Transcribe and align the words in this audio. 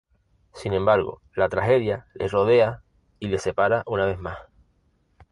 Sin 0.55 0.73
embargo, 0.73 1.21
la 1.35 1.47
tragedia 1.47 2.07
les 2.15 2.31
rodea 2.31 2.81
y 3.19 3.27
les 3.27 3.43
separa 3.43 3.83
una 3.85 4.07
vez 4.07 4.17
más. 4.17 4.39